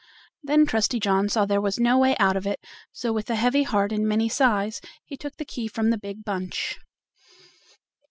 Then 0.41 0.65
Trusty 0.65 0.99
John 0.99 1.29
saw 1.29 1.45
there 1.45 1.61
was 1.61 1.79
no 1.79 1.99
way 1.99 2.17
out 2.17 2.35
of 2.35 2.47
it, 2.47 2.65
so 2.91 3.13
with 3.13 3.29
a 3.29 3.35
heavy 3.35 3.61
heart 3.61 3.91
and 3.91 4.07
many 4.07 4.29
sighs 4.29 4.81
he 5.05 5.15
took 5.15 5.35
the 5.37 5.45
key 5.45 5.67
from 5.67 5.91
the 5.91 5.97
big 5.99 6.23
bunch. 6.25 6.79